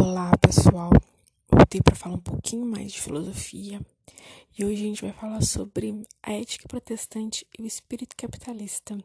[0.00, 0.90] Olá, pessoal.
[1.50, 3.84] Voltei para falar um pouquinho mais de filosofia
[4.56, 8.96] e hoje a gente vai falar sobre a ética protestante e o espírito capitalista.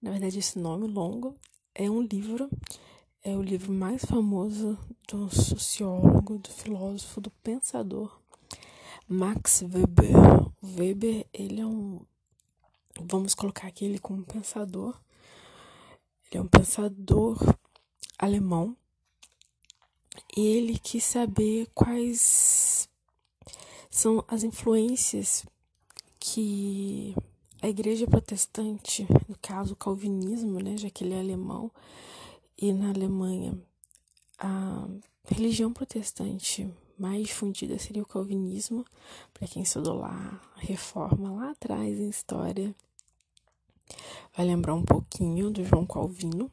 [0.00, 1.34] Na verdade, esse nome longo
[1.74, 2.50] é um livro,
[3.24, 4.78] é o livro mais famoso
[5.08, 8.20] do sociólogo, do filósofo, do pensador
[9.08, 10.14] Max Weber.
[10.60, 12.02] O Weber, ele é um
[13.10, 15.00] vamos colocar aqui ele como pensador.
[16.30, 17.38] Ele é um pensador
[18.18, 18.76] alemão
[20.36, 22.88] ele quis saber quais
[23.90, 25.44] são as influências
[26.18, 27.14] que
[27.60, 31.70] a igreja protestante, no caso o calvinismo, né, já que ele é alemão,
[32.56, 33.58] e na Alemanha
[34.38, 34.86] a
[35.26, 38.84] religião protestante mais difundida seria o calvinismo,
[39.32, 42.74] para quem estudou lá a reforma lá atrás em história,
[44.36, 46.50] vai lembrar um pouquinho do João Calvino.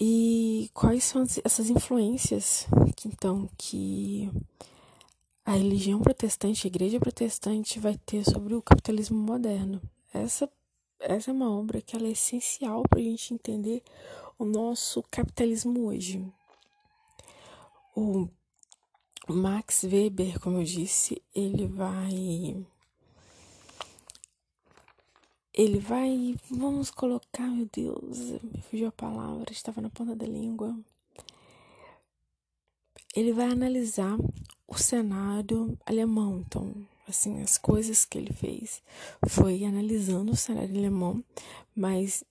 [0.00, 2.66] E quais são essas influências
[2.96, 4.30] que então que
[5.44, 9.82] a religião protestante, a igreja protestante vai ter sobre o capitalismo moderno?
[10.14, 10.48] Essa
[11.00, 13.82] essa é uma obra que ela é essencial para a gente entender
[14.36, 16.24] o nosso capitalismo hoje.
[17.96, 18.28] O
[19.28, 22.66] Max Weber, como eu disse, ele vai
[25.58, 26.36] ele vai.
[26.48, 30.78] Vamos colocar, meu Deus, me fugiu a palavra, estava na ponta da língua.
[33.14, 34.16] Ele vai analisar
[34.68, 36.44] o cenário alemão.
[36.46, 36.72] Então,
[37.08, 38.80] assim, as coisas que ele fez
[39.26, 41.24] foi analisando o cenário alemão,
[41.74, 42.22] mas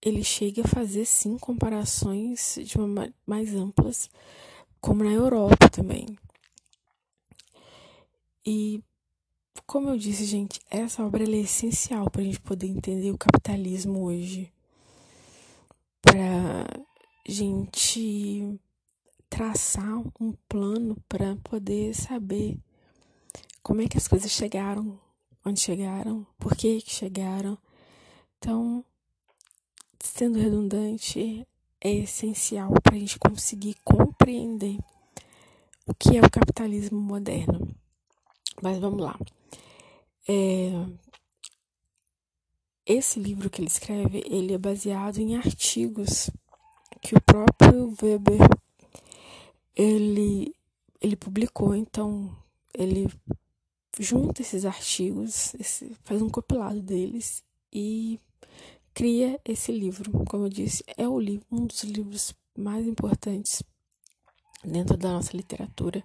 [0.00, 4.08] ele chega a fazer sim comparações de uma mais amplas,
[4.80, 6.06] como na Europa também.
[8.46, 8.82] E
[9.66, 14.04] como eu disse, gente, essa obra é essencial para a gente poder entender o capitalismo
[14.04, 14.52] hoje.
[16.02, 16.66] Para
[17.26, 18.58] gente
[19.28, 22.58] traçar um plano para poder saber
[23.62, 24.98] como é que as coisas chegaram,
[25.44, 27.58] onde chegaram, por que, que chegaram.
[28.38, 28.84] Então,
[29.98, 31.46] sendo redundante,
[31.80, 34.78] é essencial para a gente conseguir compreender
[35.86, 37.74] o que é o capitalismo moderno.
[38.62, 39.18] Mas vamos lá.
[40.28, 40.70] É,
[42.86, 46.30] esse livro que ele escreve, ele é baseado em artigos
[47.00, 48.40] que o próprio Weber
[49.76, 50.54] ele,
[51.00, 51.74] ele publicou.
[51.74, 52.34] Então,
[52.72, 53.08] ele
[53.98, 57.42] junta esses artigos, esse, faz um compilado deles
[57.72, 58.18] e
[58.92, 60.24] cria esse livro.
[60.26, 63.62] Como eu disse, é o livro, um dos livros mais importantes
[64.64, 66.02] dentro da nossa literatura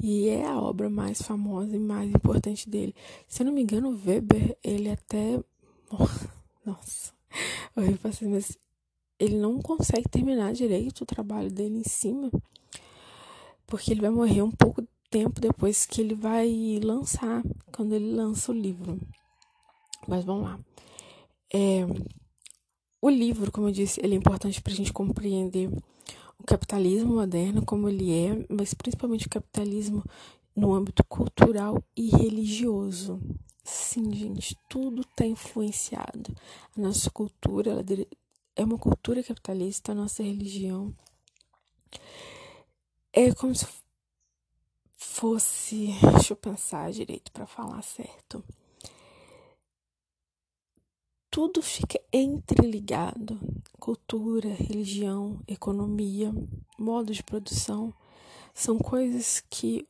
[0.00, 2.94] e é a obra mais famosa e mais importante dele.
[3.26, 5.40] Se eu não me engano, Weber, ele até
[6.64, 7.12] nossa,
[7.76, 7.98] eu
[8.30, 8.58] mas
[9.18, 12.30] ele não consegue terminar direito o trabalho dele em cima,
[13.66, 17.42] porque ele vai morrer um pouco tempo depois que ele vai lançar,
[17.72, 18.98] quando ele lança o livro.
[20.06, 20.60] Mas vamos lá.
[21.52, 21.84] É,
[23.00, 25.70] o livro, como eu disse, ele é importante para a gente compreender
[26.38, 30.04] o capitalismo moderno como ele é, mas principalmente o capitalismo
[30.54, 33.20] no âmbito cultural e religioso.
[33.64, 36.34] Sim, gente, tudo está influenciado.
[36.76, 37.84] A nossa cultura ela
[38.56, 40.94] é uma cultura capitalista, a nossa religião
[43.12, 43.66] é como se
[44.96, 45.88] fosse.
[46.14, 48.44] Deixa eu pensar direito para falar certo
[51.38, 53.38] tudo fica entreligado.
[53.78, 56.34] Cultura, religião, economia,
[56.76, 57.94] modo de produção
[58.52, 59.86] são coisas que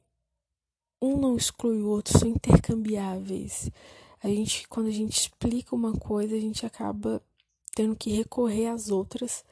[1.00, 3.70] um não exclui o outro, são intercambiáveis.
[4.22, 7.22] A gente, quando a gente explica uma coisa, a gente acaba
[7.74, 9.42] tendo que recorrer às outras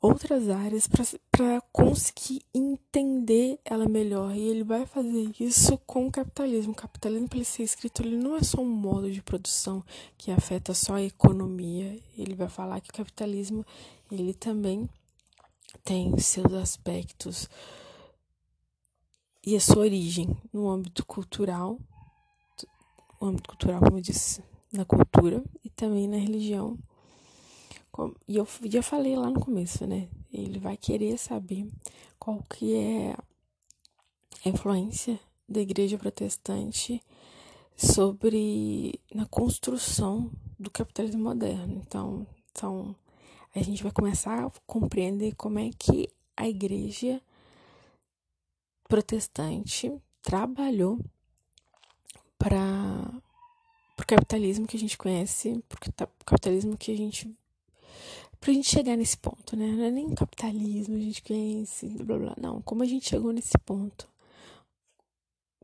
[0.00, 0.88] outras áreas
[1.30, 4.34] para conseguir entender ela melhor.
[4.34, 6.72] E ele vai fazer isso com o capitalismo.
[6.72, 9.84] O capitalismo, para ele ser escrito, ele não é só um modo de produção
[10.16, 11.98] que afeta só a economia.
[12.16, 13.64] Ele vai falar que o capitalismo
[14.10, 14.88] ele também
[15.84, 17.48] tem seus aspectos
[19.44, 21.78] e a sua origem no âmbito cultural,
[23.20, 24.42] no âmbito cultural, como eu disse,
[24.72, 26.78] na cultura e também na religião
[28.26, 30.08] e eu já falei lá no começo, né?
[30.32, 31.68] Ele vai querer saber
[32.18, 33.16] qual que é
[34.44, 35.18] a influência
[35.48, 37.02] da igreja protestante
[37.76, 41.82] sobre na construção do capitalismo moderno.
[41.84, 42.94] Então, então
[43.54, 47.20] a gente vai começar a compreender como é que a igreja
[48.88, 49.92] protestante
[50.22, 50.98] trabalhou
[52.38, 53.22] para
[53.98, 57.36] o capitalismo que a gente conhece, para o capitalismo que a gente
[58.40, 59.66] pra gente chegar nesse ponto, né?
[59.66, 62.62] Não é nem capitalismo, a gente conhece, blá blá, não.
[62.62, 64.08] Como a gente chegou nesse ponto?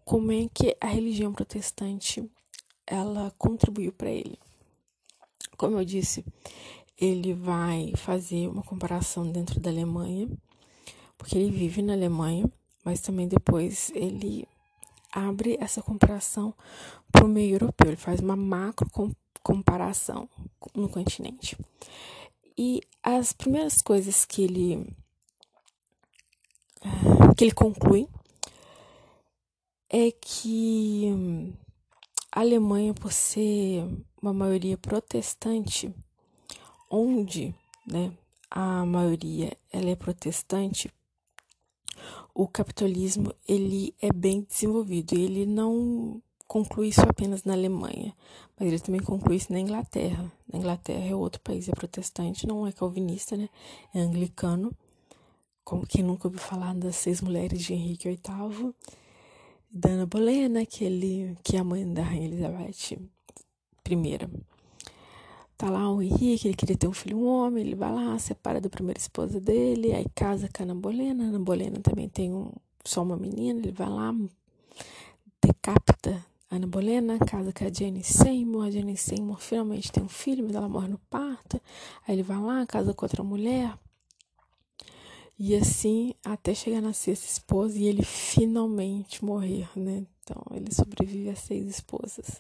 [0.05, 2.29] Como é que a religião protestante
[2.87, 4.39] ela contribuiu para ele?
[5.57, 6.25] Como eu disse,
[6.99, 10.29] ele vai fazer uma comparação dentro da Alemanha,
[11.17, 12.51] porque ele vive na Alemanha,
[12.85, 14.47] mas também depois ele
[15.13, 16.53] abre essa comparação
[17.11, 18.89] para o meio europeu, ele faz uma macro
[19.43, 20.29] comparação
[20.75, 21.57] no continente.
[22.57, 24.87] E as primeiras coisas que ele
[27.37, 28.09] que ele conclui
[29.91, 31.09] é que
[32.31, 33.85] a Alemanha, por ser
[34.21, 35.95] uma maioria protestante,
[36.91, 37.55] onde
[37.87, 38.13] né,
[38.51, 40.93] a maioria ela é protestante,
[42.35, 45.15] o capitalismo ele é bem desenvolvido.
[45.15, 48.15] Ele não conclui isso apenas na Alemanha,
[48.59, 50.31] mas ele também conclui isso na Inglaterra.
[50.53, 53.49] Na Inglaterra é outro país, é protestante, não é calvinista, né?
[53.95, 54.73] É anglicano.
[55.65, 58.75] Como quem nunca ouviu falar das seis mulheres de Henrique VIII,
[59.71, 64.29] da Ana Bolena, que, ele, que é a mãe da Rainha Elizabeth I.
[65.57, 68.61] Tá lá o Henrique, ele queria ter um filho, um homem, ele vai lá, separa
[68.61, 71.25] da primeira esposa dele, aí casa com a Ana Bolena.
[71.25, 72.51] A Ana Bolena também tem um,
[72.85, 74.15] só uma menina, ele vai lá,
[75.41, 78.67] decapita Ana Bolena, casa com a Jenny Seymour.
[78.67, 81.61] A Jenny Seymour finalmente tem um filho, mas ela morre no parto.
[82.07, 83.77] Aí ele vai lá, casa com outra mulher.
[85.37, 90.07] E assim, até chegar na sexta esposa e ele finalmente morrer, né?
[90.23, 92.39] Então, ele sobrevive a seis esposas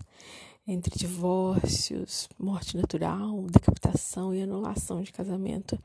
[0.66, 5.76] entre divórcios, morte natural, decapitação e anulação de casamento.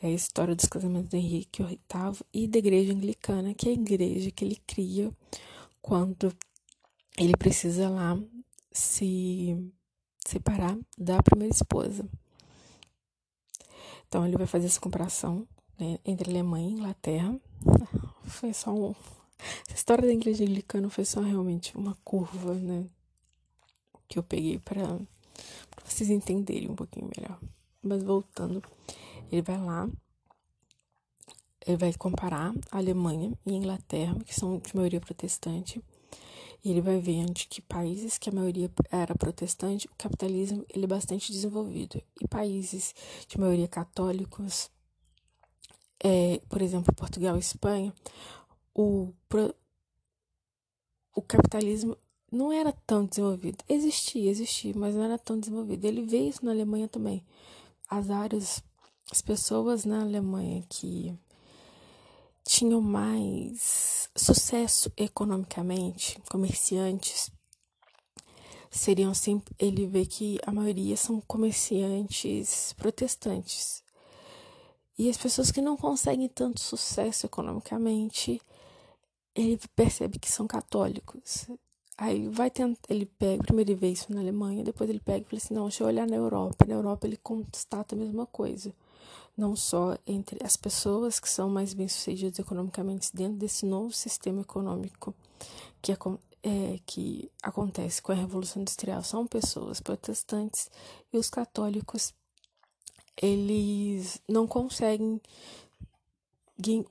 [0.00, 1.78] É a história dos casamentos do Henrique VIII
[2.32, 5.12] e da igreja anglicana, que é a igreja que ele cria
[5.82, 6.32] quando
[7.16, 8.18] ele precisa lá
[8.70, 9.56] se
[10.26, 12.08] separar da primeira esposa.
[14.08, 15.46] Então ele vai fazer essa comparação
[15.78, 17.40] né, entre Alemanha e Inglaterra.
[18.24, 18.94] Foi só um.
[19.66, 22.86] Essa história da igreja anglicana foi só realmente uma curva, né?
[24.12, 25.00] que eu peguei para
[25.86, 27.40] vocês entenderem um pouquinho melhor.
[27.82, 28.62] Mas voltando,
[29.30, 29.88] ele vai lá,
[31.66, 35.82] ele vai comparar a Alemanha e a Inglaterra, que são de maioria protestante,
[36.64, 40.84] e ele vai ver onde que países que a maioria era protestante, o capitalismo ele
[40.84, 42.00] é bastante desenvolvido.
[42.20, 42.94] E países
[43.26, 44.70] de maioria católicos,
[46.02, 47.92] é, por exemplo, Portugal e Espanha,
[48.74, 49.12] o,
[51.14, 51.96] o capitalismo
[52.30, 53.58] não era tão desenvolvido.
[53.68, 55.84] Existia, existia, mas não era tão desenvolvido.
[55.84, 57.24] Ele vê isso na Alemanha também.
[57.90, 58.62] As áreas,
[59.10, 61.12] as pessoas na Alemanha que
[62.44, 67.30] tinham mais sucesso economicamente, comerciantes,
[68.70, 69.54] seriam sempre.
[69.58, 73.82] Ele vê que a maioria são comerciantes protestantes.
[74.98, 78.40] E as pessoas que não conseguem tanto sucesso economicamente,
[79.34, 81.46] ele percebe que são católicos.
[81.96, 85.24] Aí vai tentar, ele pega, primeiro ele vê isso na Alemanha, depois ele pega e
[85.24, 86.64] fala assim, não, deixa eu olhar na Europa.
[86.66, 88.74] Na Europa ele constata a mesma coisa.
[89.36, 95.14] Não só entre as pessoas que são mais bem-sucedidas economicamente dentro desse novo sistema econômico
[95.80, 100.70] que, é, que acontece com a Revolução Industrial, são pessoas protestantes
[101.12, 102.14] e os católicos,
[103.20, 105.20] eles não conseguem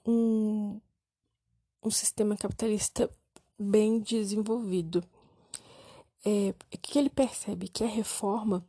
[0.06, 0.80] um,
[1.84, 3.10] um sistema capitalista
[3.58, 5.04] bem desenvolvido.
[6.26, 7.68] É, que ele percebe?
[7.68, 8.66] Que a reforma,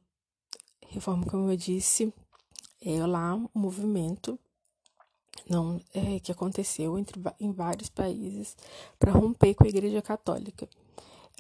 [0.88, 2.12] reforma, como eu disse,
[2.84, 4.38] é lá um movimento
[5.48, 8.56] não é, que aconteceu entre, em vários países
[8.98, 10.68] para romper com a Igreja Católica.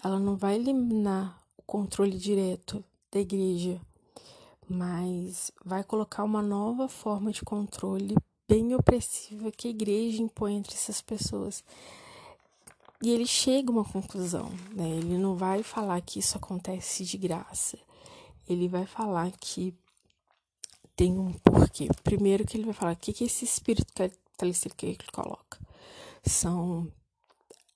[0.02, 3.80] Ela não vai eliminar o controle direto da Igreja,
[4.68, 8.16] mas vai colocar uma nova forma de controle
[8.48, 11.62] bem opressiva que a Igreja impõe entre essas pessoas.
[13.02, 14.88] E ele chega a uma conclusão, né?
[14.88, 17.76] Ele não vai falar que isso acontece de graça.
[18.48, 19.74] Ele vai falar que
[21.02, 21.88] tem um porquê.
[22.04, 25.58] Primeiro que ele vai falar o que, que esse espírito capitalista que ele coloca.
[26.24, 26.86] São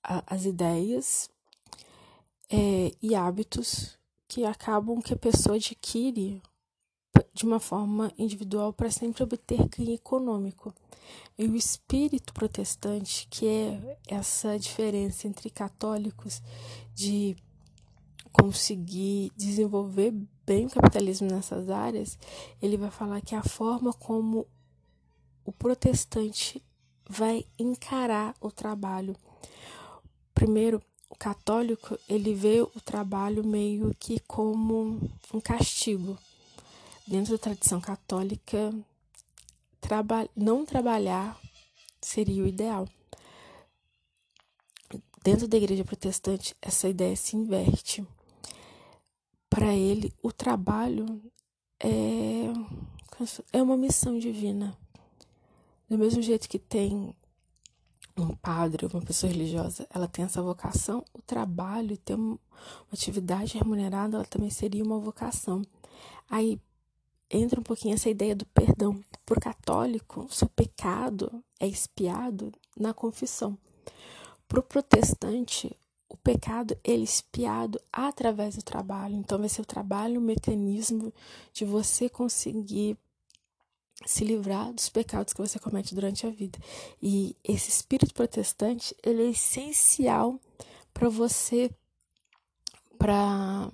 [0.01, 1.29] a, as ideias
[2.49, 6.41] é, e hábitos que acabam que a pessoa adquire
[7.35, 10.73] de uma forma individual para sempre obter ganho econômico.
[11.37, 16.41] E o espírito protestante, que é essa diferença entre católicos
[16.95, 17.35] de
[18.41, 20.13] conseguir desenvolver
[20.45, 22.19] bem o capitalismo nessas áreas,
[22.61, 24.47] ele vai falar que a forma como
[25.45, 26.63] o protestante
[27.09, 29.17] vai encarar o trabalho.
[30.35, 35.01] Primeiro, o católico, ele vê o trabalho meio que como
[35.33, 36.19] um castigo
[37.07, 38.75] dentro da tradição católica,
[39.81, 41.41] traba não trabalhar
[42.01, 42.89] seria o ideal.
[45.23, 48.07] Dentro da igreja protestante, essa ideia se inverte.
[49.57, 51.19] Para ele, o trabalho
[51.81, 52.53] é,
[53.55, 54.77] é uma missão divina.
[55.89, 57.17] Do mesmo jeito que tem
[58.15, 62.39] um padre, uma pessoa religiosa, ela tem essa vocação, o trabalho e ter uma
[62.93, 65.63] atividade remunerada, ela também seria uma vocação.
[66.29, 66.61] Aí
[67.31, 69.03] entra um pouquinho essa ideia do perdão.
[69.25, 73.57] Por católico, seu pecado é espiado na confissão.
[74.47, 75.75] Para o protestante,
[76.27, 79.15] pecado ele é espiado através do trabalho.
[79.15, 81.15] Então vai ser o trabalho o mecanismo
[81.53, 82.99] de você conseguir
[84.05, 86.59] se livrar dos pecados que você comete durante a vida.
[87.01, 90.41] E esse espírito protestante, ele é essencial
[90.93, 91.71] para você
[92.99, 93.71] para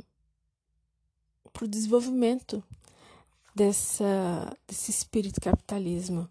[1.62, 2.62] o desenvolvimento
[3.54, 6.28] dessa, desse espírito capitalismo,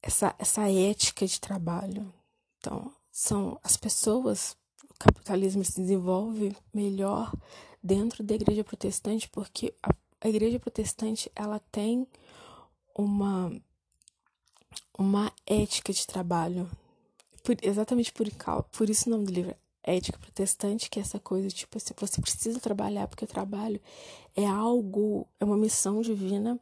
[0.00, 2.12] essa, essa ética de trabalho.
[2.58, 4.54] Então, são as pessoas,
[4.90, 7.32] o capitalismo se desenvolve melhor
[7.82, 9.88] dentro da igreja protestante, porque a,
[10.20, 12.06] a igreja protestante ela tem
[12.94, 13.50] uma,
[14.98, 16.70] uma ética de trabalho.
[17.42, 18.26] Por, exatamente por,
[18.70, 22.20] por isso o nome do livro ética protestante, que é essa coisa, tipo assim, você
[22.20, 23.80] precisa trabalhar, porque o trabalho
[24.36, 26.60] é algo, é uma missão divina,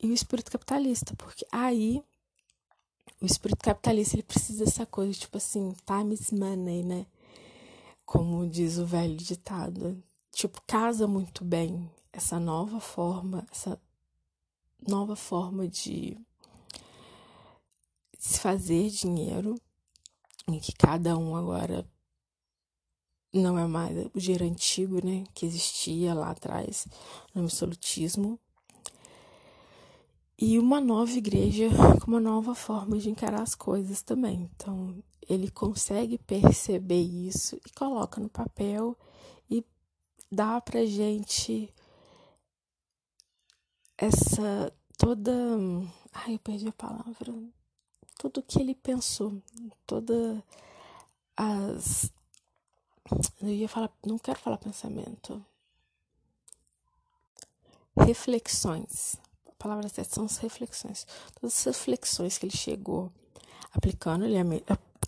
[0.00, 2.04] e o espírito capitalista, porque aí
[3.20, 7.06] o espírito capitalista ele precisa dessa coisa, tipo assim, time is money, né?
[8.04, 10.02] Como diz o velho ditado.
[10.32, 13.80] Tipo, casa muito bem essa nova forma, essa
[14.86, 16.18] nova forma de
[18.18, 19.54] se fazer dinheiro,
[20.48, 21.86] em que cada um agora
[23.32, 26.86] não é mais o dinheiro antigo, né, que existia lá atrás
[27.34, 28.38] no absolutismo.
[30.38, 31.68] E uma nova igreja
[32.00, 34.50] com uma nova forma de encarar as coisas também.
[34.54, 38.96] Então, ele consegue perceber isso e coloca no papel
[39.50, 39.64] e
[40.30, 41.72] dá pra gente
[43.96, 45.32] essa toda.
[46.12, 47.34] Ai, eu perdi a palavra.
[48.18, 49.42] Tudo que ele pensou,
[49.86, 50.42] todas
[51.36, 52.10] as
[53.40, 55.44] eu ia falar, não quero falar pensamento.
[57.96, 59.16] Reflexões.
[59.58, 61.06] Palavra certa são as reflexões.
[61.40, 63.10] Todas as reflexões que ele chegou
[63.72, 64.44] aplicando, ele é,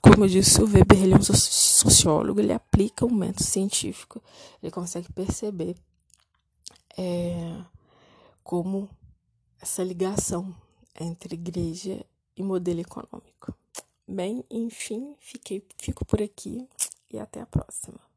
[0.00, 4.22] como eu disse, o Weber ele é um sociólogo, ele aplica um método científico,
[4.62, 5.76] ele consegue perceber
[6.96, 7.62] é,
[8.42, 8.88] como
[9.60, 10.54] essa ligação
[10.98, 12.04] entre igreja
[12.36, 13.54] e modelo econômico.
[14.06, 16.66] Bem, enfim, fiquei, fico por aqui
[17.10, 18.07] e até a próxima.